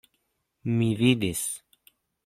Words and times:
Mi 0.79 0.89
vidis. 1.03 1.47